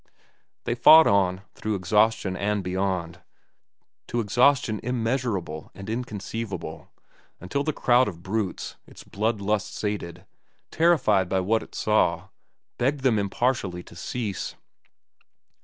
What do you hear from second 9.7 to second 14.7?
sated, terrified by what it saw, begged them impartially to cease.